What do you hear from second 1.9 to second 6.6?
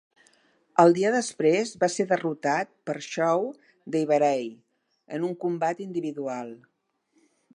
ser derrotat per Shawn Daivari en un combat individual.